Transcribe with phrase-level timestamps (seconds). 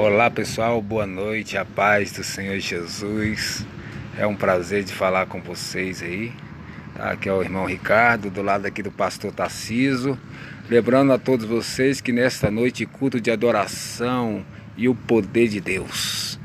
[0.00, 3.66] Olá pessoal, boa noite, a paz do Senhor Jesus.
[4.16, 6.32] É um prazer de falar com vocês aí.
[6.94, 7.10] Tá?
[7.10, 10.16] Aqui é o irmão Ricardo, do lado aqui do pastor Tarciso.
[10.70, 16.38] Lembrando a todos vocês que nesta noite culto de adoração e o poder de Deus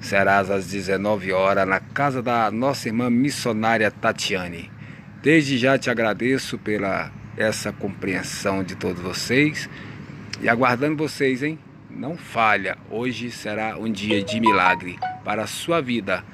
[0.00, 4.70] será às 19 horas na casa da nossa irmã missionária Tatiane.
[5.20, 9.68] Desde já te agradeço pela essa compreensão de todos vocês
[10.40, 11.58] e aguardando vocês, hein?
[11.96, 16.24] Não falha, hoje será um dia de milagre para a sua vida,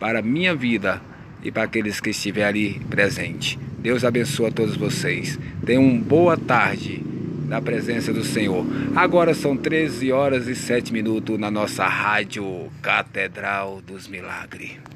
[0.00, 1.00] para a minha vida
[1.42, 3.58] e para aqueles que estiverem ali presente.
[3.78, 5.38] Deus abençoe a todos vocês.
[5.64, 7.02] Tenham uma boa tarde
[7.46, 8.66] na presença do Senhor.
[8.96, 14.93] Agora são 13 horas e 7 minutos na nossa rádio Catedral dos Milagres.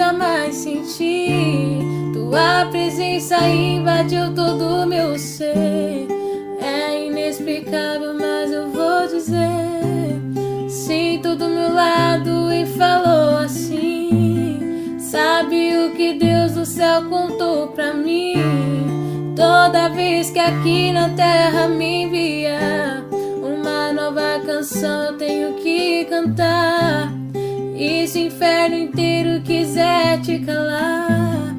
[0.00, 1.78] Jamais senti.
[2.12, 6.08] Tua presença invadiu todo o meu ser.
[6.60, 10.68] É inexplicável, mas eu vou dizer.
[10.68, 14.96] Sinto do meu lado e falou assim.
[14.98, 18.79] Sabe o que Deus do céu contou pra mim?
[19.40, 23.02] Toda vez que aqui na terra me envia
[23.42, 27.10] uma nova canção, eu tenho que cantar.
[27.74, 31.54] E se o inferno inteiro quiser te calar,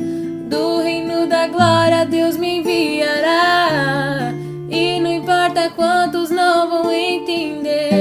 [0.48, 4.32] do reino da glória Deus me enviará.
[4.70, 8.01] E não importa quantos não vão entender,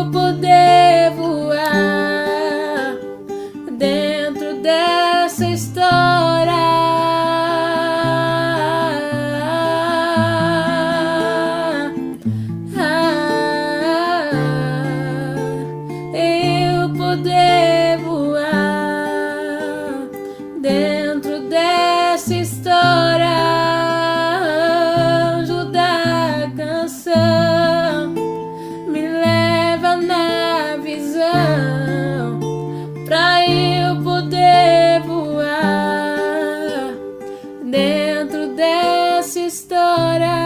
[39.47, 40.40] estará.